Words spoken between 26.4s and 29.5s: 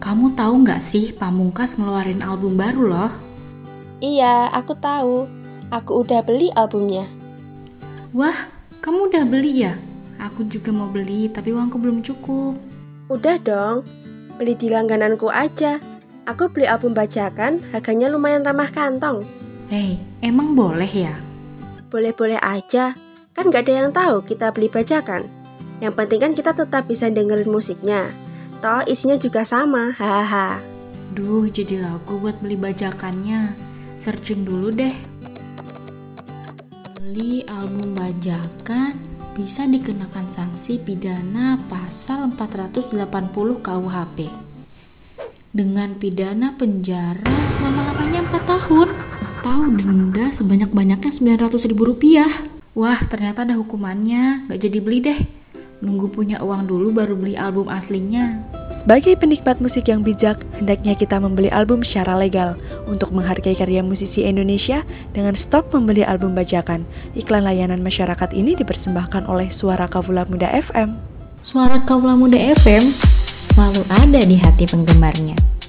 tetap bisa dengerin musiknya. Toh isinya juga